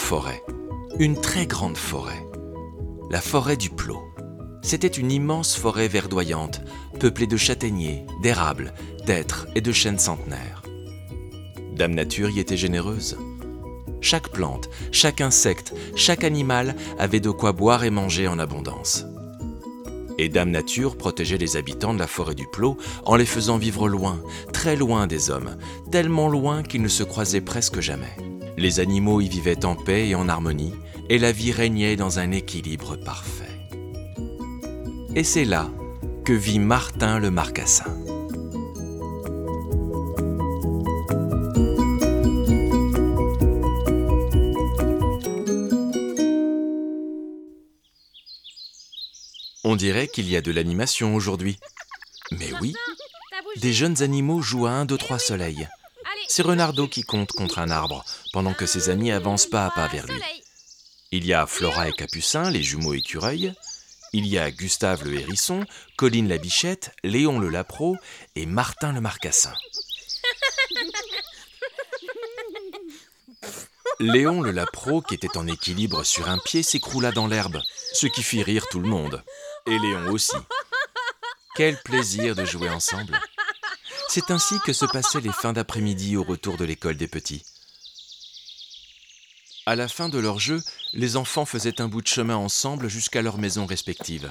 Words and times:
forêt, 0.00 0.42
une 0.98 1.20
très 1.20 1.46
grande 1.46 1.76
forêt, 1.76 2.26
la 3.10 3.20
forêt 3.20 3.56
du 3.56 3.70
Plot. 3.70 4.02
C'était 4.62 4.86
une 4.86 5.10
immense 5.10 5.56
forêt 5.56 5.88
verdoyante, 5.88 6.60
peuplée 7.00 7.26
de 7.26 7.36
châtaigniers, 7.36 8.06
d'érables, 8.22 8.72
d'êtres 9.06 9.46
et 9.54 9.60
de 9.60 9.72
chênes 9.72 9.98
centenaires. 9.98 10.62
Dame 11.74 11.94
Nature 11.94 12.30
y 12.30 12.40
était 12.40 12.56
généreuse. 12.56 13.18
Chaque 14.00 14.28
plante, 14.28 14.68
chaque 14.90 15.20
insecte, 15.20 15.74
chaque 15.96 16.24
animal 16.24 16.76
avait 16.98 17.20
de 17.20 17.30
quoi 17.30 17.52
boire 17.52 17.84
et 17.84 17.90
manger 17.90 18.28
en 18.28 18.38
abondance. 18.38 19.06
Et 20.18 20.28
Dame 20.28 20.50
Nature 20.50 20.96
protégeait 20.96 21.38
les 21.38 21.56
habitants 21.56 21.94
de 21.94 21.98
la 21.98 22.06
forêt 22.06 22.34
du 22.34 22.46
Plot 22.46 22.76
en 23.04 23.16
les 23.16 23.26
faisant 23.26 23.58
vivre 23.58 23.88
loin, 23.88 24.20
très 24.52 24.76
loin 24.76 25.06
des 25.06 25.30
hommes, 25.30 25.56
tellement 25.90 26.28
loin 26.28 26.62
qu'ils 26.62 26.82
ne 26.82 26.88
se 26.88 27.02
croisaient 27.02 27.40
presque 27.40 27.80
jamais. 27.80 28.16
Les 28.56 28.80
animaux 28.80 29.20
y 29.20 29.28
vivaient 29.28 29.64
en 29.64 29.74
paix 29.74 30.08
et 30.08 30.14
en 30.14 30.28
harmonie, 30.28 30.74
et 31.08 31.18
la 31.18 31.32
vie 31.32 31.52
régnait 31.52 31.96
dans 31.96 32.18
un 32.18 32.30
équilibre 32.30 32.96
parfait. 32.96 33.44
Et 35.14 35.24
c'est 35.24 35.44
là 35.44 35.68
que 36.24 36.32
vit 36.32 36.58
Martin 36.58 37.18
le 37.18 37.30
Marcassin. 37.30 37.96
On 49.64 49.76
dirait 49.76 50.08
qu'il 50.08 50.28
y 50.28 50.36
a 50.36 50.40
de 50.40 50.50
l'animation 50.52 51.14
aujourd'hui. 51.14 51.58
Mais 52.32 52.52
oui, 52.60 52.74
des 53.56 53.72
jeunes 53.72 54.02
animaux 54.02 54.42
jouent 54.42 54.66
à 54.66 54.72
un, 54.72 54.84
deux, 54.84 54.98
trois 54.98 55.18
soleils. 55.18 55.68
C'est 56.28 56.42
Renardo 56.42 56.88
qui 56.88 57.02
compte 57.02 57.32
contre 57.32 57.58
un 57.58 57.70
arbre, 57.70 58.04
pendant 58.32 58.54
que 58.54 58.66
ses 58.66 58.88
amis 58.88 59.12
avancent 59.12 59.46
pas 59.46 59.66
à 59.66 59.70
pas 59.70 59.88
vers 59.88 60.06
lui. 60.06 60.20
Il 61.10 61.26
y 61.26 61.34
a 61.34 61.46
Flora 61.46 61.88
et 61.88 61.92
Capucin, 61.92 62.50
les 62.50 62.62
jumeaux 62.62 62.94
écureuils. 62.94 63.52
Il 64.14 64.26
y 64.26 64.38
a 64.38 64.50
Gustave 64.50 65.04
le 65.04 65.20
hérisson, 65.20 65.64
Colline 65.96 66.28
la 66.28 66.38
bichette, 66.38 66.94
Léon 67.04 67.38
le 67.38 67.48
lapro 67.48 67.96
et 68.34 68.46
Martin 68.46 68.92
le 68.92 69.00
marcassin. 69.00 69.54
Léon 74.00 74.40
le 74.40 74.50
lapro, 74.50 75.02
qui 75.02 75.14
était 75.14 75.36
en 75.36 75.46
équilibre 75.46 76.02
sur 76.02 76.28
un 76.28 76.38
pied, 76.38 76.62
s'écroula 76.62 77.12
dans 77.12 77.26
l'herbe, 77.26 77.60
ce 77.92 78.06
qui 78.06 78.22
fit 78.22 78.42
rire 78.42 78.66
tout 78.70 78.80
le 78.80 78.88
monde. 78.88 79.22
Et 79.66 79.78
Léon 79.78 80.10
aussi. 80.10 80.36
Quel 81.54 81.80
plaisir 81.82 82.34
de 82.34 82.44
jouer 82.44 82.70
ensemble. 82.70 83.20
C'est 84.08 84.30
ainsi 84.30 84.58
que 84.60 84.72
se 84.72 84.86
passaient 84.86 85.20
les 85.20 85.32
fins 85.32 85.52
d'après-midi 85.52 86.16
au 86.16 86.22
retour 86.22 86.56
de 86.56 86.64
l'école 86.64 86.96
des 86.96 87.08
petits. 87.08 87.44
À 89.64 89.76
la 89.76 89.86
fin 89.86 90.08
de 90.08 90.18
leur 90.18 90.40
jeu, 90.40 90.60
les 90.92 91.16
enfants 91.16 91.44
faisaient 91.44 91.80
un 91.80 91.86
bout 91.86 92.02
de 92.02 92.08
chemin 92.08 92.34
ensemble 92.34 92.88
jusqu'à 92.88 93.22
leurs 93.22 93.38
maisons 93.38 93.64
respectives. 93.64 94.28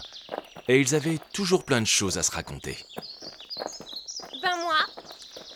Et 0.68 0.82
ils 0.82 0.94
avaient 0.94 1.20
toujours 1.32 1.64
plein 1.64 1.80
de 1.80 1.88
choses 1.88 2.18
à 2.18 2.24
se 2.24 2.32
raconter. 2.32 2.78
Ben 4.42 4.58
moi, 4.58 4.80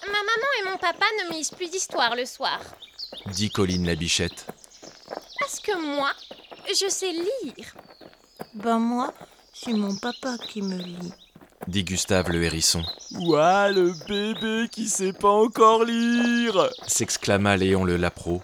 ma 0.04 0.14
maman 0.14 0.48
et 0.62 0.70
mon 0.70 0.78
papa 0.78 1.06
ne 1.20 1.30
me 1.30 1.38
lisent 1.38 1.50
plus 1.50 1.70
d'histoire 1.70 2.16
le 2.16 2.26
soir. 2.26 2.62
Dit 3.34 3.50
Colline 3.50 3.86
la 3.86 3.96
bichette. 3.96 4.46
Parce 5.40 5.60
que 5.60 5.78
moi, 5.78 6.14
je 6.70 6.90
sais 6.90 7.12
lire. 7.12 7.76
Ben 8.54 8.80
moi, 8.80 9.14
c'est 9.54 9.74
mon 9.74 9.94
papa 9.98 10.38
qui 10.48 10.62
me 10.62 10.78
lit. 10.78 11.12
Dit 11.68 11.84
Gustave 11.84 12.30
le 12.30 12.44
hérisson. 12.44 12.84
Ouah, 13.12 13.72
le 13.72 13.92
bébé 14.08 14.70
qui 14.70 14.88
sait 14.88 15.14
pas 15.14 15.32
encore 15.32 15.84
lire 15.84 16.70
S'exclama 16.88 17.58
Léon 17.58 17.84
le 17.84 17.98
lapro. 17.98 18.42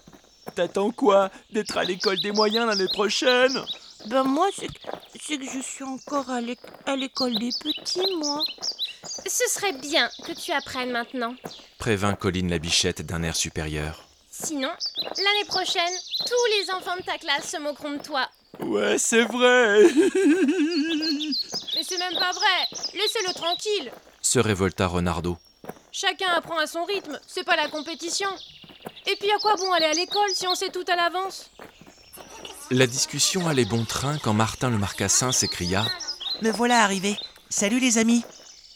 T'attends 0.55 0.91
quoi? 0.91 1.29
D'être 1.51 1.77
à 1.77 1.83
l'école 1.83 2.19
des 2.21 2.31
moyens 2.31 2.67
l'année 2.67 2.89
prochaine? 2.93 3.63
Ben 4.07 4.23
moi, 4.23 4.49
c'est 4.55 4.67
que, 5.37 5.45
je 5.45 5.61
suis 5.61 5.83
encore 5.83 6.29
à 6.29 6.41
l'école 6.95 7.37
des 7.39 7.51
petits, 7.61 8.15
moi. 8.17 8.43
Ce 9.03 9.47
serait 9.49 9.73
bien 9.73 10.09
que 10.25 10.33
tu 10.33 10.51
apprennes 10.51 10.91
maintenant. 10.91 11.35
Prévint 11.77 12.15
Colline 12.15 12.49
la 12.49 12.59
bichette 12.59 13.01
d'un 13.01 13.23
air 13.23 13.35
supérieur. 13.35 14.07
Sinon, 14.29 14.71
l'année 14.97 15.45
prochaine, 15.47 15.93
tous 16.25 16.59
les 16.59 16.71
enfants 16.71 16.95
de 16.97 17.03
ta 17.03 17.17
classe 17.17 17.51
se 17.51 17.57
moqueront 17.57 17.91
de 17.93 18.03
toi. 18.03 18.27
Ouais, 18.59 18.97
c'est 18.97 19.23
vrai 19.23 19.83
Mais 21.75 21.83
c'est 21.83 21.97
même 21.97 22.17
pas 22.19 22.31
vrai. 22.31 22.67
Laissez-le 22.93 23.33
tranquille. 23.33 23.91
Se 24.21 24.39
révolta 24.39 24.87
Renardo. 24.87 25.37
Chacun 25.91 26.29
apprend 26.35 26.57
à 26.57 26.67
son 26.67 26.83
rythme. 26.85 27.19
C'est 27.27 27.43
pas 27.43 27.55
la 27.55 27.67
compétition. 27.69 28.29
Et 29.07 29.15
puis 29.19 29.31
à 29.31 29.39
quoi 29.39 29.55
bon 29.55 29.71
aller 29.73 29.85
à 29.85 29.93
l'école 29.93 30.29
si 30.35 30.47
on 30.47 30.55
sait 30.55 30.69
tout 30.69 30.85
à 30.91 30.95
l'avance? 30.95 31.49
La 32.69 32.87
discussion 32.87 33.47
allait 33.47 33.65
bon 33.65 33.83
train 33.83 34.17
quand 34.19 34.33
Martin 34.33 34.69
le 34.69 34.77
marcassin 34.77 35.31
s'écria. 35.31 35.85
Me 36.41 36.51
voilà 36.51 36.83
arrivé. 36.83 37.17
Salut 37.49 37.79
les 37.79 37.97
amis. 37.97 38.23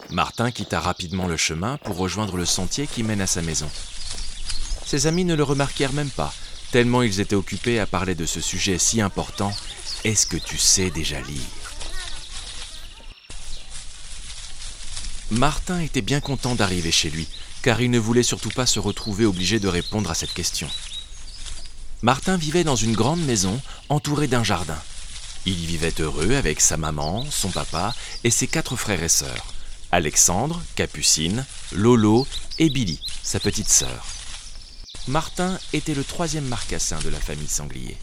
Martin 0.09 0.52
quitta 0.52 0.80
rapidement 0.80 1.28
le 1.28 1.38
chemin 1.38 1.78
pour 1.78 1.97
rejoindre 1.97 2.38
le 2.38 2.46
sentier 2.46 2.88
qui 2.88 3.03
mène 3.03 3.22
à 3.22 3.28
sa 3.28 3.41
maison. 3.41 3.69
Ses 4.86 5.08
amis 5.08 5.25
ne 5.25 5.34
le 5.34 5.44
remarquèrent 5.44 5.94
même 5.94 6.09
pas, 6.09 6.34
tellement 6.72 7.02
ils 7.02 7.19
étaient 7.19 7.36
occupés 7.36 7.80
à 7.80 7.86
parler 7.88 8.16
de 8.16 8.25
ce 8.25 8.42
sujet 8.42 8.78
si 8.78 9.02
important. 9.02 9.52
Est-ce 10.03 10.28
que 10.28 10.38
tu 10.38 10.57
sais 10.57 10.92
déjà 10.92 11.19
lire? 11.22 11.42
Martin 15.31 15.80
était 15.80 16.02
bien 16.02 16.19
content 16.19 16.53
d'arriver 16.53 16.92
chez 16.92 17.09
lui, 17.09 17.28
car 17.65 17.81
il 17.81 17.89
ne 17.89 17.97
voulait 17.97 18.21
surtout 18.21 18.51
pas 18.51 18.67
se 18.67 18.77
retrouver 18.77 19.25
obligé 19.25 19.59
de 19.59 19.67
répondre 19.67 20.11
à 20.11 20.13
cette 20.13 20.35
question. 20.35 20.69
Martin 22.03 22.37
vivait 22.37 22.63
dans 22.63 22.75
une 22.75 22.93
grande 22.93 23.25
maison 23.25 23.59
entourée 23.89 24.27
d'un 24.27 24.43
jardin. 24.43 24.77
Il 25.47 25.59
y 25.59 25.65
vivait 25.65 25.95
heureux 25.99 26.35
avec 26.35 26.61
sa 26.61 26.77
maman, 26.77 27.25
son 27.31 27.49
papa 27.49 27.95
et 28.23 28.29
ses 28.29 28.45
quatre 28.45 28.75
frères 28.75 29.01
et 29.01 29.09
sœurs. 29.09 29.47
Alexandre, 29.91 30.61
Capucine, 30.75 31.43
Lolo 31.71 32.27
et 32.59 32.69
Billy, 32.69 32.99
sa 33.23 33.39
petite 33.39 33.69
sœur. 33.69 34.05
Martin 35.07 35.57
était 35.73 35.95
le 35.95 36.03
troisième 36.03 36.45
marcassin 36.45 36.99
de 36.99 37.09
la 37.09 37.19
famille 37.19 37.47
Sanglier, 37.47 37.97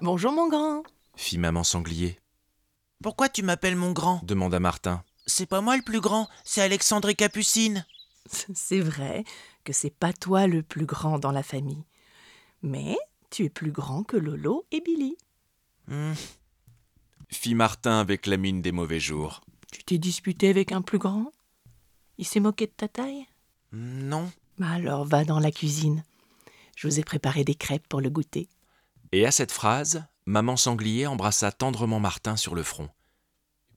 Bonjour, 0.00 0.32
mon 0.32 0.48
grand. 0.48 0.82
fit 1.14 1.36
maman 1.36 1.62
Sanglier, 1.62 2.18
Pourquoi 3.02 3.28
tu 3.28 3.42
m'appelles 3.42 3.76
mon 3.76 3.92
grand? 3.92 4.22
demanda 4.24 4.60
Martin. 4.60 5.04
C'est 5.26 5.46
pas 5.46 5.60
moi 5.60 5.76
le 5.76 5.82
plus 5.82 6.00
grand, 6.00 6.28
c'est 6.44 6.62
Alexandre 6.62 7.08
et 7.08 7.14
Capucine. 7.14 7.86
C'est 8.54 8.80
vrai 8.80 9.24
que 9.64 9.72
c'est 9.72 9.90
pas 9.90 10.12
toi 10.12 10.46
le 10.46 10.62
plus 10.62 10.86
grand 10.86 11.18
dans 11.18 11.32
la 11.32 11.42
famille. 11.42 11.84
Mais 12.62 12.96
tu 13.30 13.44
es 13.44 13.48
plus 13.50 13.72
grand 13.72 14.04
que 14.04 14.16
Lolo 14.16 14.64
et 14.70 14.80
Billy. 14.80 15.16
Hmm, 15.88 16.12
Fit 17.30 17.54
Martin 17.54 17.98
avec 17.98 18.26
la 18.26 18.36
mine 18.36 18.62
des 18.62 18.72
mauvais 18.72 19.00
jours. 19.00 19.40
Tu 19.72 19.82
t'es 19.82 19.98
disputé 19.98 20.50
avec 20.50 20.70
un 20.70 20.82
plus 20.82 20.98
grand? 20.98 21.32
Il 22.18 22.26
s'est 22.26 22.40
moqué 22.40 22.66
de 22.66 22.72
ta 22.72 22.88
taille? 22.88 23.26
Non. 23.72 24.30
Bah 24.58 24.70
alors 24.70 25.04
va 25.04 25.24
dans 25.24 25.40
la 25.40 25.50
cuisine. 25.50 26.04
Je 26.76 26.86
vous 26.86 27.00
ai 27.00 27.04
préparé 27.04 27.42
des 27.42 27.54
crêpes 27.54 27.86
pour 27.88 28.00
le 28.00 28.10
goûter. 28.10 28.48
Et 29.12 29.26
à 29.26 29.30
cette 29.30 29.52
phrase, 29.52 30.04
maman 30.26 30.56
Sanglier 30.56 31.06
embrassa 31.06 31.52
tendrement 31.52 32.00
Martin 32.00 32.36
sur 32.36 32.54
le 32.54 32.62
front. 32.62 32.90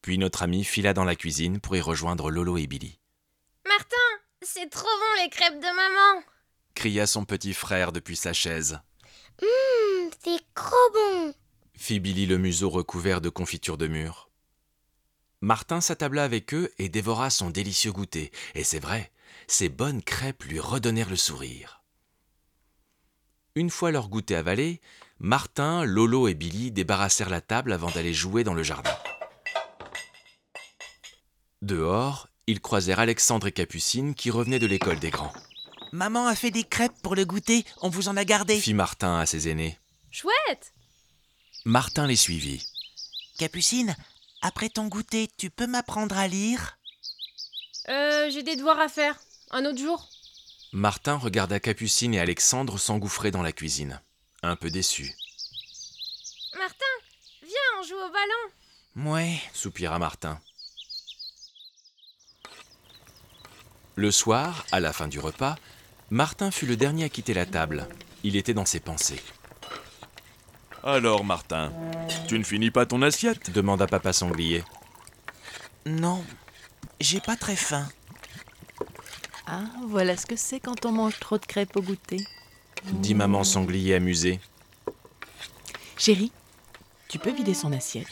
Puis 0.06 0.20
notre 0.20 0.44
ami 0.44 0.64
fila 0.64 0.94
dans 0.94 1.04
la 1.04 1.16
cuisine 1.16 1.60
pour 1.60 1.76
y 1.76 1.82
rejoindre 1.82 2.30
Lolo 2.30 2.58
et 2.58 2.68
Billy. 2.68 3.00
Martin, 3.68 3.96
c'est 4.44 4.70
trop 4.70 4.84
bon 4.84 5.24
les 5.24 5.32
crêpes 5.32 5.60
de 5.60 5.66
maman. 5.66 6.24
Cria 6.76 7.08
son 7.08 7.26
petit 7.26 7.56
frère 7.56 7.92
depuis 7.92 8.16
sa 8.16 8.32
chaise. 8.32 8.78
Hum, 9.42 10.12
c'est 10.24 10.44
trop 10.54 10.76
bon. 10.94 11.34
Fit 11.74 12.00
Billy 12.00 12.28
le 12.28 12.38
museau 12.38 12.70
recouvert 12.70 13.20
de 13.20 13.30
confiture 13.30 13.80
de 13.80 13.88
mûre. 13.88 14.30
Martin 15.42 15.82
s'attabla 15.82 16.24
avec 16.24 16.54
eux 16.54 16.72
et 16.78 16.88
dévora 16.88 17.32
son 17.32 17.50
délicieux 17.50 17.92
goûter. 17.92 18.32
Et 18.54 18.64
c'est 18.64 18.80
vrai, 18.80 19.12
ces 19.48 19.70
bonnes 19.70 20.04
crêpes 20.04 20.44
lui 20.44 20.60
redonnèrent 20.60 21.10
le 21.10 21.16
sourire. 21.16 21.84
Une 23.56 23.72
fois 23.72 23.90
leur 23.90 24.08
goûter 24.08 24.36
avalé, 24.36 24.82
Martin, 25.18 25.84
Lolo 25.84 26.28
et 26.28 26.36
Billy 26.36 26.70
débarrassèrent 26.72 27.32
la 27.32 27.42
table 27.42 27.74
avant 27.74 27.90
d'aller 27.90 28.14
jouer 28.14 28.44
dans 28.44 28.54
le 28.54 28.62
jardin. 28.62 28.96
Dehors, 31.62 32.28
ils 32.48 32.62
croisèrent 32.62 33.00
Alexandre 33.00 33.48
et 33.48 33.52
Capucine 33.52 34.14
qui 34.16 34.30
revenaient 34.30 34.60
de 34.60 34.68
l'école 34.68 35.00
des 35.00 35.10
grands. 35.10 35.34
Maman 35.92 36.28
a 36.28 36.36
fait 36.36 36.52
des 36.52 36.64
crêpes 36.64 37.02
pour 37.02 37.16
le 37.16 37.26
goûter, 37.26 37.66
on 37.82 37.90
vous 37.90 38.08
en 38.08 38.18
a 38.18 38.26
gardé. 38.26 38.60
Fit 38.60 38.74
Martin 38.74 39.18
à 39.18 39.26
ses 39.26 39.48
aînés. 39.48 39.80
Chouette. 40.12 40.74
Martin 41.64 42.08
les 42.08 42.16
suivit. 42.16 42.66
Capucine, 43.38 43.96
après 44.42 44.70
ton 44.70 44.88
goûter, 44.88 45.30
tu 45.38 45.50
peux 45.50 45.68
m'apprendre 45.68 46.18
à 46.18 46.28
lire? 46.28 46.78
Euh, 47.90 48.30
j'ai 48.30 48.44
des 48.44 48.56
devoirs 48.56 48.80
à 48.80 48.90
faire. 48.90 49.18
Un 49.52 49.66
autre 49.66 49.80
jour. 49.80 50.10
Martin 50.74 51.16
regarda 51.16 51.60
Capucine 51.60 52.14
et 52.14 52.20
Alexandre 52.20 52.78
s'engouffrer 52.78 53.32
dans 53.32 53.42
la 53.42 53.52
cuisine, 53.52 54.02
un 54.44 54.56
peu 54.56 54.70
déçu. 54.70 55.16
Martin, 56.58 56.86
viens, 57.42 57.80
on 57.80 57.84
joue 57.84 57.96
au 57.96 58.12
ballon. 58.12 59.12
Ouais. 59.12 59.40
soupira 59.54 60.00
Martin. 60.00 60.40
Le 63.96 64.12
soir, 64.12 64.66
à 64.74 64.82
la 64.82 64.92
fin 64.92 65.08
du 65.08 65.20
repas, 65.20 65.56
Martin 66.10 66.52
fut 66.52 66.66
le 66.66 66.76
dernier 66.76 67.06
à 67.06 67.10
quitter 67.10 67.34
la 67.34 67.46
table. 67.46 67.88
Il 68.24 68.36
était 68.36 68.54
dans 68.54 68.66
ses 68.66 68.82
pensées. 68.82 69.22
Alors, 70.84 71.24
Martin, 71.24 71.72
tu 72.28 72.38
ne 72.38 72.44
finis 72.44 72.72
pas 72.72 72.86
ton 72.86 73.02
assiette? 73.02 73.52
Demanda 73.52 73.88
papa 73.88 74.12
sanglier. 74.12 74.64
Non, 75.86 76.24
j'ai 77.00 77.22
pas 77.22 77.38
très 77.38 77.56
faim. 77.56 77.88
Ah, 79.48 79.64
voilà 79.88 80.18
ce 80.18 80.26
que 80.26 80.36
c'est 80.36 80.60
quand 80.60 80.86
on 80.86 80.92
mange 80.92 81.20
trop 81.20 81.38
de 81.38 81.46
crêpes 81.46 81.78
au 81.78 81.82
goûter. 81.82 82.26
Dit 82.86 83.16
maman 83.16 83.44
sanglier 83.44 83.96
amusée. 83.96 84.40
Chérie, 85.98 86.32
tu 87.08 87.18
peux 87.18 87.32
vider 87.32 87.54
son 87.54 87.72
assiette. 87.72 88.08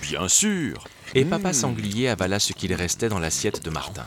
Bien 0.00 0.28
sûr 0.28 0.84
Et 1.14 1.24
papa 1.24 1.52
sanglier 1.52 2.08
avala 2.08 2.38
ce 2.38 2.52
qu'il 2.52 2.72
restait 2.74 3.08
dans 3.08 3.18
l'assiette 3.18 3.64
de 3.64 3.70
Martin. 3.70 4.06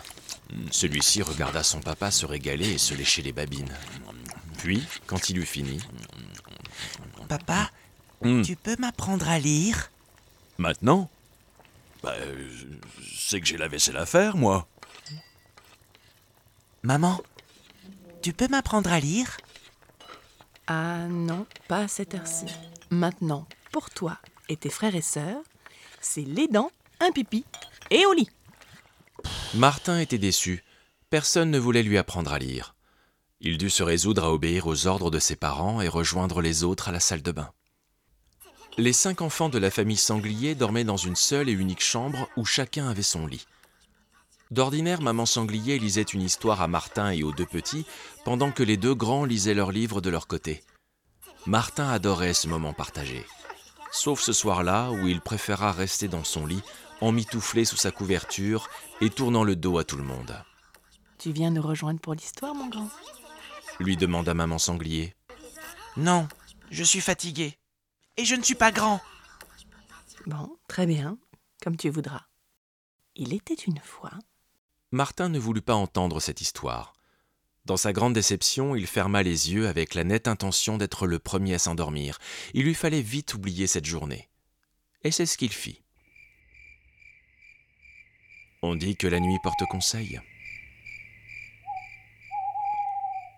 Celui-ci 0.72 1.22
regarda 1.22 1.64
son 1.64 1.80
papa 1.82 2.12
se 2.12 2.26
régaler 2.26 2.70
et 2.72 2.78
se 2.78 2.94
lécher 2.94 3.22
les 3.22 3.32
babines. 3.32 3.74
Puis, 4.58 4.86
quand 5.08 5.30
il 5.30 5.38
eut 5.40 5.46
fini, 5.46 5.80
Papa, 7.28 7.70
Hmm. 8.22 8.44
tu 8.44 8.56
peux 8.56 8.76
m'apprendre 8.78 9.28
à 9.30 9.40
lire? 9.40 9.90
Maintenant? 10.60 11.10
Bah, 12.04 12.14
c'est 13.18 13.40
que 13.40 13.48
j'ai 13.48 13.58
la 13.58 13.68
vaisselle 13.68 13.98
à 13.98 14.06
faire, 14.06 14.36
moi. 14.38 14.68
Maman, 16.84 17.20
tu 18.22 18.34
peux 18.34 18.48
m'apprendre 18.48 18.92
à 18.92 19.00
lire? 19.00 19.38
Ah 20.68 21.08
non, 21.08 21.48
pas 21.68 21.80
à 21.80 21.88
cette 21.88 22.14
heure-ci. 22.14 22.46
Maintenant, 22.92 23.48
pour 23.72 23.90
toi 23.90 24.18
et 24.50 24.58
tes 24.58 24.70
frères 24.70 24.96
et 24.96 25.02
sœurs, 25.02 25.42
c'est 26.00 26.22
les 26.22 26.48
dents, 26.48 26.72
un 27.00 27.12
pipi 27.12 27.44
et 27.90 28.06
au 28.06 28.14
lit. 28.14 28.30
Martin 29.54 30.00
était 30.00 30.18
déçu. 30.18 30.64
Personne 31.10 31.52
ne 31.52 31.60
voulait 31.60 31.84
lui 31.84 31.98
apprendre 31.98 32.32
à 32.32 32.40
lire. 32.40 32.76
Il 33.42 33.58
dut 33.58 33.70
se 33.70 33.84
résoudre 33.84 34.24
à 34.24 34.32
obéir 34.32 34.68
aux 34.68 34.88
ordres 34.88 35.12
de 35.12 35.20
ses 35.20 35.36
parents 35.36 35.82
et 35.82 35.88
rejoindre 35.88 36.42
les 36.42 36.64
autres 36.64 36.90
à 36.90 36.92
la 36.92 37.00
salle 37.00 37.22
de 37.22 37.32
bain. 37.32 37.52
Les 38.78 38.94
cinq 38.94 39.22
enfants 39.22 39.50
de 39.50 39.58
la 39.58 39.72
famille 39.72 39.98
Sanglier 39.98 40.56
dormaient 40.56 40.86
dans 40.86 40.98
une 40.98 41.16
seule 41.16 41.50
et 41.50 41.54
unique 41.54 41.84
chambre 41.84 42.30
où 42.38 42.46
chacun 42.46 42.88
avait 42.88 43.02
son 43.02 43.28
lit. 43.28 43.46
D'ordinaire, 44.52 45.02
maman 45.02 45.26
Sanglier 45.26 45.80
lisait 45.80 46.02
une 46.02 46.22
histoire 46.22 46.62
à 46.62 46.68
Martin 46.68 47.12
et 47.12 47.24
aux 47.24 47.32
deux 47.32 47.46
petits, 47.46 47.86
pendant 48.24 48.52
que 48.52 48.64
les 48.64 48.78
deux 48.78 48.96
grands 48.96 49.26
lisaient 49.26 49.54
leurs 49.54 49.72
livres 49.72 50.02
de 50.02 50.10
leur 50.10 50.28
côté. 50.28 50.64
Martin 51.46 51.90
adorait 51.90 52.34
ce 52.34 52.48
moment 52.48 52.74
partagé. 52.74 53.26
Sauf 53.92 54.22
ce 54.22 54.34
soir-là 54.34 54.92
où 54.92 55.08
il 55.08 55.20
préféra 55.20 55.72
rester 55.72 56.08
dans 56.08 56.24
son 56.24 56.46
lit, 56.46 56.62
emmitouflé 57.02 57.66
sous 57.66 57.78
sa 57.78 57.92
couverture 57.92 58.70
et 59.02 59.10
tournant 59.10 59.44
le 59.44 59.56
dos 59.56 59.78
à 59.78 59.84
tout 59.84 59.98
le 59.98 60.04
monde. 60.04 60.44
Tu 61.18 61.32
viens 61.32 61.52
nous 61.52 61.62
rejoindre 61.62 62.00
pour 62.00 62.14
l'histoire, 62.14 62.56
mon 62.56 62.68
grand 62.68 62.90
Lui 63.80 63.98
demanda 63.98 64.34
maman 64.34 64.58
Sanglier. 64.58 65.16
Non, 65.98 66.28
je 66.70 66.84
suis 66.84 67.02
fatigué. 67.02 67.58
Et 68.18 68.26
je 68.26 68.36
ne 68.36 68.44
suis 68.44 68.56
pas 68.56 68.72
grand. 68.72 69.02
Bon, 70.26 70.58
très 70.68 70.86
bien, 70.86 71.18
comme 71.62 71.78
tu 71.78 71.90
voudras. 71.90 72.24
Il 73.16 73.34
était 73.34 73.54
une 73.54 73.80
fois. 73.80 74.14
Martin 74.92 75.30
ne 75.30 75.40
voulut 75.40 75.62
pas 75.62 75.76
entendre 75.76 76.20
cette 76.20 76.42
histoire. 76.42 76.94
Dans 77.66 77.78
sa 77.78 77.94
grande 77.94 78.14
déception, 78.14 78.76
il 78.76 78.88
ferma 78.88 79.22
les 79.22 79.54
yeux 79.54 79.68
avec 79.68 79.94
la 79.94 80.04
nette 80.04 80.28
intention 80.28 80.78
d'être 80.78 81.06
le 81.06 81.20
premier 81.20 81.54
à 81.54 81.60
s'endormir. 81.60 82.18
Il 82.54 82.64
lui 82.64 82.74
fallait 82.74 83.02
vite 83.02 83.34
oublier 83.34 83.68
cette 83.68 83.86
journée. 83.86 84.30
Et 85.04 85.12
c'est 85.12 85.26
ce 85.26 85.38
qu'il 85.38 85.54
fit. 85.54 85.81
On 88.62 88.76
dit 88.76 88.96
que 88.96 89.08
la 89.08 89.20
nuit 89.20 89.40
porte 89.42 89.66
conseil. 89.70 90.22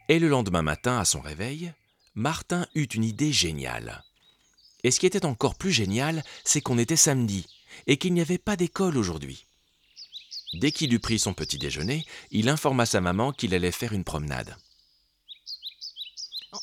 Et 0.10 0.20
le 0.20 0.28
lendemain 0.28 0.62
matin, 0.62 1.00
à 1.00 1.06
son 1.06 1.22
réveil, 1.22 1.74
Martin 2.14 2.68
eut 2.75 2.84
une 2.86 3.06
idée 3.06 3.31
géniale. 3.31 4.04
Et 4.84 4.92
ce 4.92 5.00
qui 5.00 5.06
était 5.06 5.25
encore 5.25 5.56
plus 5.56 5.72
génial, 5.72 6.24
c'est 6.44 6.62
qu'on 6.62 6.78
était 6.78 6.98
samedi 6.98 7.48
et 7.88 7.98
qu'il 7.98 8.14
n'y 8.14 8.22
avait 8.22 8.38
pas 8.38 8.58
d'école 8.58 8.98
aujourd'hui. 8.98 9.46
Dès 10.56 10.72
qu'il 10.72 10.94
eut 10.94 11.00
pris 11.00 11.20
son 11.20 11.34
petit 11.34 11.58
déjeuner, 11.58 12.06
il 12.30 12.50
informa 12.50 12.86
sa 12.86 13.02
maman 13.02 13.31
qu'il 13.31 13.56
allait 13.56 13.72
faire 13.72 13.94
une 13.94 14.04
promenade. 14.04 14.56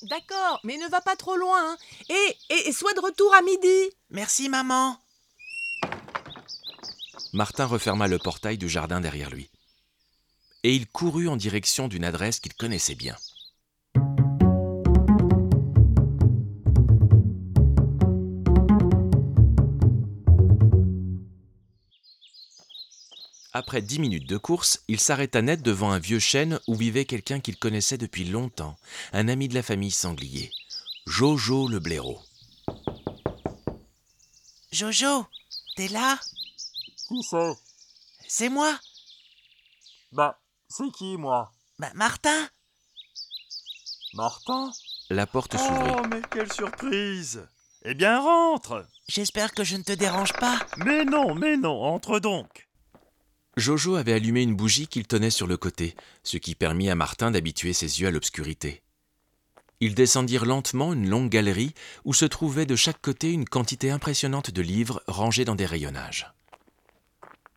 D'accord, 0.02 0.60
mais 0.62 0.76
ne 0.76 0.88
va 0.88 1.00
pas 1.00 1.16
trop 1.16 1.36
loin. 1.36 1.72
hein. 1.72 1.76
Et, 2.08 2.36
et, 2.50 2.68
et 2.68 2.72
sois 2.72 2.92
de 2.92 3.00
retour 3.00 3.34
à 3.34 3.42
midi. 3.42 3.90
Merci, 4.10 4.48
maman. 4.48 4.96
Martin 7.32 7.66
referma 7.66 8.08
le 8.08 8.18
portail 8.18 8.58
du 8.58 8.68
jardin 8.68 9.00
derrière 9.00 9.30
lui. 9.30 9.50
Et 10.64 10.74
il 10.74 10.88
courut 10.88 11.28
en 11.28 11.36
direction 11.36 11.86
d'une 11.86 12.04
adresse 12.04 12.40
qu'il 12.40 12.54
connaissait 12.54 12.96
bien. 12.96 13.16
Après 23.52 23.82
dix 23.82 23.98
minutes 23.98 24.28
de 24.28 24.36
course, 24.36 24.80
il 24.88 24.98
s'arrêta 24.98 25.42
net 25.42 25.62
devant 25.62 25.90
un 25.90 25.98
vieux 25.98 26.18
chêne 26.18 26.60
où 26.66 26.74
vivait 26.74 27.04
quelqu'un 27.04 27.40
qu'il 27.40 27.56
connaissait 27.56 27.98
depuis 27.98 28.24
longtemps, 28.24 28.76
un 29.12 29.28
ami 29.28 29.48
de 29.48 29.54
la 29.54 29.62
famille 29.62 29.90
sanglier, 29.90 30.50
Jojo 31.06 31.68
le 31.68 31.78
blaireau. 31.78 32.20
Jojo, 34.72 35.26
t'es 35.76 35.88
là? 35.88 36.18
Qui 37.10 37.24
c'est? 37.24 37.54
C'est 38.28 38.48
moi 38.48 38.78
Bah, 40.12 40.38
c'est 40.68 40.92
qui, 40.92 41.16
moi? 41.16 41.50
Bah, 41.80 41.90
Martin 41.96 42.48
Martin? 44.14 44.70
La 45.08 45.26
porte 45.26 45.56
s'ouvrit. 45.56 45.90
Oh, 45.96 46.02
mais 46.08 46.22
quelle 46.30 46.52
surprise 46.52 47.48
Eh 47.84 47.94
bien, 47.94 48.20
rentre 48.20 48.86
J'espère 49.08 49.50
que 49.50 49.64
je 49.64 49.76
ne 49.76 49.82
te 49.82 49.90
dérange 49.90 50.32
pas. 50.34 50.60
Mais 50.76 51.04
non, 51.04 51.34
mais 51.34 51.56
non, 51.56 51.82
entre 51.82 52.20
donc 52.20 52.68
Jojo 53.56 53.96
avait 53.96 54.12
allumé 54.12 54.42
une 54.42 54.54
bougie 54.54 54.86
qu'il 54.86 55.08
tenait 55.08 55.30
sur 55.30 55.48
le 55.48 55.56
côté, 55.56 55.96
ce 56.22 56.36
qui 56.36 56.54
permit 56.54 56.90
à 56.90 56.94
Martin 56.94 57.32
d'habituer 57.32 57.72
ses 57.72 58.00
yeux 58.00 58.06
à 58.06 58.12
l'obscurité. 58.12 58.84
Ils 59.80 59.96
descendirent 59.96 60.46
lentement 60.46 60.92
une 60.92 61.08
longue 61.08 61.28
galerie 61.28 61.74
où 62.04 62.14
se 62.14 62.24
trouvait 62.24 62.66
de 62.66 62.76
chaque 62.76 63.00
côté 63.00 63.32
une 63.32 63.48
quantité 63.48 63.90
impressionnante 63.90 64.52
de 64.52 64.62
livres 64.62 65.02
rangés 65.08 65.44
dans 65.44 65.56
des 65.56 65.66
rayonnages. 65.66 66.32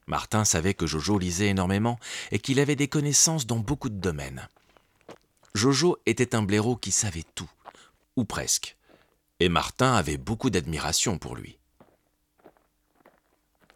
Martin 0.07 0.45
savait 0.45 0.73
que 0.73 0.87
Jojo 0.87 1.17
lisait 1.17 1.49
énormément 1.49 1.99
et 2.31 2.39
qu'il 2.39 2.59
avait 2.59 2.75
des 2.75 2.87
connaissances 2.87 3.45
dans 3.45 3.59
beaucoup 3.59 3.89
de 3.89 3.99
domaines. 3.99 4.47
Jojo 5.53 5.97
était 6.05 6.35
un 6.35 6.41
blaireau 6.41 6.75
qui 6.75 6.91
savait 6.91 7.25
tout, 7.35 7.49
ou 8.15 8.25
presque, 8.25 8.75
et 9.39 9.49
Martin 9.49 9.93
avait 9.93 10.17
beaucoup 10.17 10.49
d'admiration 10.49 11.17
pour 11.17 11.35
lui. 11.35 11.57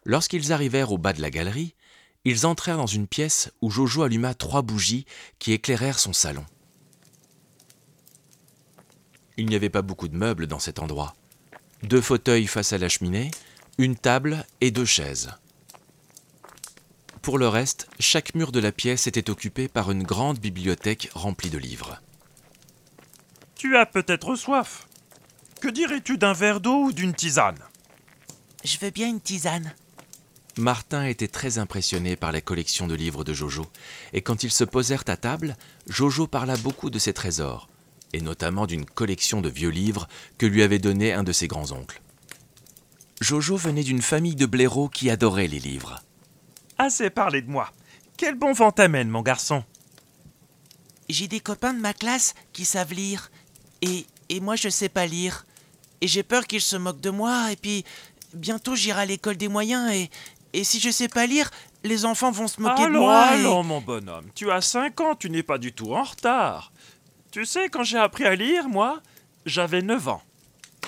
Lorsqu'ils 0.04 0.52
arrivèrent 0.52 0.92
au 0.92 0.98
bas 0.98 1.12
de 1.12 1.20
la 1.20 1.30
galerie, 1.30 1.74
ils 2.24 2.46
entrèrent 2.46 2.76
dans 2.76 2.86
une 2.86 3.06
pièce 3.06 3.52
où 3.60 3.70
Jojo 3.70 4.02
alluma 4.02 4.34
trois 4.34 4.62
bougies 4.62 5.06
qui 5.38 5.52
éclairèrent 5.52 5.98
son 5.98 6.12
salon. 6.12 6.44
Il 9.36 9.46
n'y 9.46 9.54
avait 9.54 9.70
pas 9.70 9.82
beaucoup 9.82 10.08
de 10.08 10.16
meubles 10.16 10.46
dans 10.46 10.58
cet 10.58 10.80
endroit. 10.80 11.14
Deux 11.84 12.00
fauteuils 12.00 12.48
face 12.48 12.72
à 12.72 12.78
la 12.78 12.88
cheminée, 12.88 13.30
une 13.78 13.94
table 13.94 14.44
et 14.60 14.72
deux 14.72 14.84
chaises. 14.84 15.30
Pour 17.22 17.38
le 17.38 17.48
reste, 17.48 17.88
chaque 17.98 18.34
mur 18.34 18.52
de 18.52 18.60
la 18.60 18.72
pièce 18.72 19.06
était 19.06 19.30
occupé 19.30 19.68
par 19.68 19.90
une 19.90 20.02
grande 20.02 20.38
bibliothèque 20.38 21.10
remplie 21.14 21.50
de 21.50 21.58
livres. 21.58 22.00
Tu 23.54 23.76
as 23.76 23.86
peut-être 23.86 24.36
soif. 24.36 24.86
Que 25.60 25.68
dirais-tu 25.68 26.18
d'un 26.18 26.32
verre 26.32 26.60
d'eau 26.60 26.84
ou 26.84 26.92
d'une 26.92 27.14
tisane? 27.14 27.58
Je 28.64 28.78
veux 28.78 28.90
bien 28.90 29.08
une 29.08 29.20
tisane. 29.20 29.74
Martin 30.56 31.04
était 31.04 31.28
très 31.28 31.58
impressionné 31.58 32.16
par 32.16 32.32
la 32.32 32.40
collection 32.40 32.86
de 32.86 32.94
livres 32.94 33.24
de 33.24 33.32
Jojo, 33.32 33.66
et 34.12 34.22
quand 34.22 34.42
ils 34.42 34.50
se 34.50 34.64
posèrent 34.64 35.04
à 35.06 35.16
table, 35.16 35.56
Jojo 35.88 36.26
parla 36.26 36.56
beaucoup 36.56 36.90
de 36.90 36.98
ses 36.98 37.12
trésors, 37.12 37.68
et 38.12 38.20
notamment 38.20 38.66
d'une 38.66 38.84
collection 38.84 39.40
de 39.40 39.48
vieux 39.48 39.70
livres 39.70 40.08
que 40.36 40.46
lui 40.46 40.62
avait 40.62 40.80
donné 40.80 41.12
un 41.12 41.22
de 41.22 41.32
ses 41.32 41.46
grands-oncles. 41.46 42.00
Jojo 43.20 43.56
venait 43.56 43.84
d'une 43.84 44.02
famille 44.02 44.36
de 44.36 44.46
blaireaux 44.46 44.88
qui 44.88 45.10
adorait 45.10 45.48
les 45.48 45.60
livres. 45.60 46.00
Assez 46.78 47.10
parlé 47.10 47.42
de 47.42 47.50
moi. 47.50 47.70
Quel 48.16 48.34
bon 48.34 48.52
vent 48.52 48.70
t'amène, 48.72 49.08
mon 49.08 49.22
garçon 49.22 49.64
J'ai 51.08 51.28
des 51.28 51.40
copains 51.40 51.74
de 51.74 51.80
ma 51.80 51.94
classe 51.94 52.34
qui 52.52 52.64
savent 52.64 52.92
lire. 52.92 53.30
Et, 53.82 54.06
et 54.28 54.40
moi, 54.40 54.56
je 54.56 54.68
sais 54.68 54.88
pas 54.88 55.06
lire. 55.06 55.46
Et 56.00 56.08
j'ai 56.08 56.22
peur 56.22 56.46
qu'ils 56.46 56.60
se 56.60 56.76
moquent 56.76 57.00
de 57.00 57.10
moi. 57.10 57.50
Et 57.52 57.56
puis, 57.56 57.84
bientôt, 58.34 58.74
j'irai 58.76 59.02
à 59.02 59.06
l'école 59.06 59.36
des 59.36 59.48
moyens. 59.48 59.90
Et, 59.92 60.10
et 60.52 60.64
si 60.64 60.80
je 60.80 60.90
sais 60.90 61.08
pas 61.08 61.26
lire, 61.26 61.50
les 61.84 62.04
enfants 62.04 62.30
vont 62.30 62.48
se 62.48 62.60
moquer 62.60 62.82
de 62.82 62.86
Allons, 62.86 63.00
moi. 63.00 63.26
et- 63.36 63.40
allons, 63.40 63.62
mon 63.64 63.80
bonhomme. 63.80 64.26
Tu 64.34 64.50
as 64.50 64.60
5 64.60 65.00
ans, 65.00 65.14
tu 65.14 65.30
n'es 65.30 65.42
pas 65.42 65.58
du 65.58 65.72
tout 65.72 65.94
en 65.94 66.02
retard. 66.02 66.72
Tu 67.30 67.44
sais, 67.44 67.68
quand 67.68 67.82
j'ai 67.84 67.98
appris 67.98 68.24
à 68.24 68.34
lire, 68.34 68.68
moi, 68.68 69.00
j'avais 69.46 69.82
9 69.82 70.08
ans. 70.08 70.22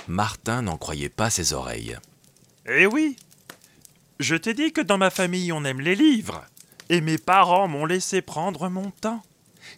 Martin 0.09 0.63
n'en 0.63 0.77
croyait 0.77 1.09
pas 1.11 1.31
ses 1.31 1.53
oreilles. 1.53 1.97
Eh 2.67 2.87
oui 2.87 3.17
Je 4.21 4.37
t'ai 4.37 4.53
dit 4.53 4.71
que 4.71 4.83
dans 4.83 4.99
ma 4.99 5.09
famille, 5.09 5.51
on 5.51 5.65
aime 5.65 5.81
les 5.81 5.95
livres. 5.95 6.45
Et 6.91 7.01
mes 7.01 7.17
parents 7.17 7.69
m'ont 7.69 7.87
laissé 7.87 8.21
prendre 8.21 8.69
mon 8.69 8.91
temps. 8.91 9.23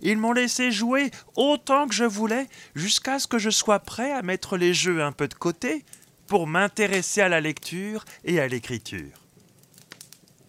Ils 0.00 0.18
m'ont 0.18 0.32
laissé 0.32 0.72
jouer 0.72 1.12
autant 1.36 1.86
que 1.86 1.94
je 1.94 2.02
voulais 2.02 2.48
jusqu'à 2.74 3.20
ce 3.20 3.28
que 3.28 3.38
je 3.38 3.50
sois 3.50 3.78
prêt 3.78 4.10
à 4.10 4.22
mettre 4.22 4.56
les 4.56 4.74
jeux 4.74 5.00
un 5.00 5.12
peu 5.12 5.28
de 5.28 5.34
côté 5.34 5.84
pour 6.26 6.48
m'intéresser 6.48 7.20
à 7.20 7.28
la 7.28 7.40
lecture 7.40 8.04
et 8.24 8.40
à 8.40 8.48
l'écriture. 8.48 9.16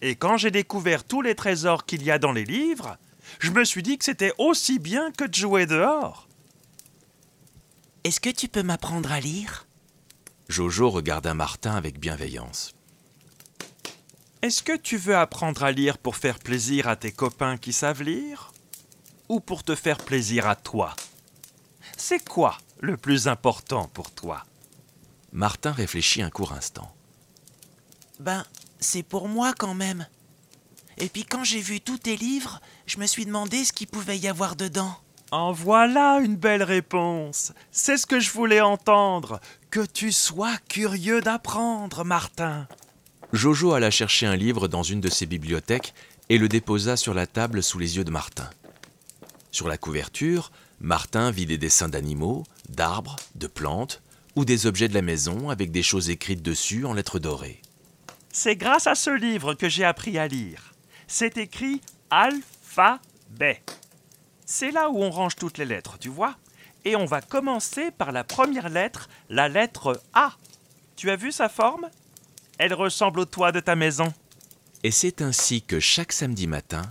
Et 0.02 0.16
quand 0.16 0.38
j'ai 0.38 0.50
découvert 0.50 1.04
tous 1.04 1.22
les 1.22 1.36
trésors 1.36 1.86
qu'il 1.86 2.02
y 2.02 2.10
a 2.10 2.18
dans 2.18 2.32
les 2.32 2.44
livres, 2.44 2.98
je 3.38 3.52
me 3.52 3.64
suis 3.64 3.84
dit 3.84 3.96
que 3.96 4.04
c'était 4.04 4.32
aussi 4.38 4.80
bien 4.80 5.12
que 5.12 5.24
de 5.24 5.34
jouer 5.34 5.66
dehors. 5.66 6.28
Est-ce 8.02 8.18
que 8.18 8.30
tu 8.30 8.48
peux 8.48 8.64
m'apprendre 8.64 9.12
à 9.12 9.20
lire? 9.20 9.68
Jojo 10.48 10.90
regarda 10.90 11.32
Martin 11.32 11.76
avec 11.76 12.00
bienveillance. 12.00 12.74
Est-ce 14.44 14.62
que 14.62 14.76
tu 14.76 14.98
veux 14.98 15.16
apprendre 15.16 15.64
à 15.64 15.72
lire 15.72 15.96
pour 15.96 16.16
faire 16.16 16.38
plaisir 16.38 16.86
à 16.86 16.96
tes 16.96 17.12
copains 17.12 17.56
qui 17.56 17.72
savent 17.72 18.02
lire 18.02 18.52
Ou 19.30 19.40
pour 19.40 19.64
te 19.64 19.74
faire 19.74 19.96
plaisir 19.96 20.46
à 20.46 20.54
toi? 20.54 20.94
C'est 21.96 22.28
quoi 22.28 22.58
le 22.78 22.98
plus 22.98 23.26
important 23.26 23.88
pour 23.88 24.10
toi? 24.10 24.44
Martin 25.32 25.72
réfléchit 25.72 26.20
un 26.20 26.28
court 26.28 26.52
instant. 26.52 26.94
Ben, 28.20 28.44
c'est 28.80 29.02
pour 29.02 29.28
moi 29.28 29.54
quand 29.56 29.72
même. 29.72 30.06
Et 30.98 31.08
puis 31.08 31.24
quand 31.24 31.42
j'ai 31.42 31.62
vu 31.62 31.80
tous 31.80 31.96
tes 31.96 32.18
livres, 32.18 32.60
je 32.84 32.98
me 32.98 33.06
suis 33.06 33.24
demandé 33.24 33.64
ce 33.64 33.72
qu'il 33.72 33.86
pouvait 33.86 34.18
y 34.18 34.28
avoir 34.28 34.56
dedans. 34.56 34.94
En 35.30 35.52
voilà 35.52 36.18
une 36.22 36.36
belle 36.36 36.64
réponse. 36.64 37.54
C'est 37.72 37.96
ce 37.96 38.04
que 38.04 38.20
je 38.20 38.30
voulais 38.30 38.60
entendre. 38.60 39.40
Que 39.70 39.86
tu 39.86 40.12
sois 40.12 40.58
curieux 40.68 41.22
d'apprendre, 41.22 42.04
Martin. 42.04 42.68
Jojo 43.34 43.72
alla 43.72 43.90
chercher 43.90 44.26
un 44.26 44.36
livre 44.36 44.68
dans 44.68 44.84
une 44.84 45.00
de 45.00 45.08
ses 45.08 45.26
bibliothèques 45.26 45.92
et 46.28 46.38
le 46.38 46.48
déposa 46.48 46.96
sur 46.96 47.14
la 47.14 47.26
table 47.26 47.64
sous 47.64 47.80
les 47.80 47.96
yeux 47.96 48.04
de 48.04 48.12
Martin. 48.12 48.48
Sur 49.50 49.66
la 49.66 49.76
couverture, 49.76 50.52
Martin 50.80 51.32
vit 51.32 51.44
des 51.44 51.58
dessins 51.58 51.88
d'animaux, 51.88 52.44
d'arbres, 52.68 53.16
de 53.34 53.48
plantes 53.48 54.02
ou 54.36 54.44
des 54.44 54.66
objets 54.66 54.86
de 54.86 54.94
la 54.94 55.02
maison 55.02 55.50
avec 55.50 55.72
des 55.72 55.82
choses 55.82 56.10
écrites 56.10 56.42
dessus 56.42 56.86
en 56.86 56.92
lettres 56.92 57.18
dorées. 57.18 57.60
C'est 58.32 58.54
grâce 58.54 58.86
à 58.86 58.94
ce 58.94 59.10
livre 59.10 59.54
que 59.54 59.68
j'ai 59.68 59.84
appris 59.84 60.16
à 60.16 60.28
lire. 60.28 60.72
C'est 61.08 61.36
écrit 61.36 61.80
alphabet. 62.10 63.62
C'est 64.46 64.70
là 64.70 64.90
où 64.90 65.02
on 65.02 65.10
range 65.10 65.34
toutes 65.34 65.58
les 65.58 65.64
lettres, 65.64 65.98
tu 65.98 66.08
vois 66.08 66.36
Et 66.84 66.94
on 66.94 67.04
va 67.04 67.20
commencer 67.20 67.90
par 67.90 68.12
la 68.12 68.22
première 68.22 68.68
lettre, 68.68 69.08
la 69.28 69.48
lettre 69.48 70.00
A. 70.12 70.34
Tu 70.94 71.10
as 71.10 71.16
vu 71.16 71.32
sa 71.32 71.48
forme? 71.48 71.88
Elle 72.58 72.74
ressemble 72.74 73.20
au 73.20 73.24
toit 73.24 73.52
de 73.52 73.60
ta 73.60 73.76
maison. 73.76 74.12
Et 74.82 74.90
c'est 74.90 75.22
ainsi 75.22 75.62
que 75.62 75.80
chaque 75.80 76.12
samedi 76.12 76.46
matin, 76.46 76.82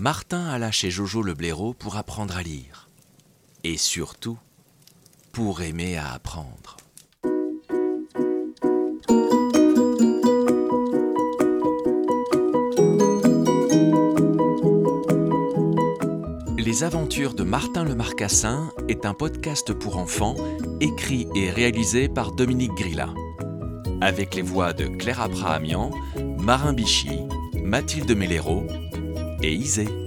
Martin 0.00 0.46
alla 0.46 0.70
chez 0.70 0.90
Jojo 0.90 1.22
le 1.22 1.34
blaireau 1.34 1.74
pour 1.74 1.96
apprendre 1.96 2.36
à 2.36 2.42
lire. 2.42 2.88
Et 3.64 3.76
surtout, 3.76 4.38
pour 5.32 5.62
aimer 5.62 5.96
à 5.96 6.12
apprendre. 6.12 6.76
Les 16.58 16.84
aventures 16.84 17.34
de 17.34 17.42
Martin 17.42 17.84
le 17.84 17.94
Marcassin 17.94 18.70
est 18.88 19.06
un 19.06 19.14
podcast 19.14 19.72
pour 19.72 19.96
enfants 19.96 20.36
écrit 20.80 21.26
et 21.34 21.50
réalisé 21.50 22.08
par 22.08 22.32
Dominique 22.32 22.74
Grilla. 22.74 23.14
Avec 24.00 24.34
les 24.34 24.42
voix 24.42 24.72
de 24.72 24.86
Claire 24.86 25.20
Abrahamian, 25.20 25.90
Marin 26.38 26.72
Bichy, 26.72 27.20
Mathilde 27.62 28.14
Mellero 28.16 28.66
et 29.42 29.52
Isée. 29.52 30.05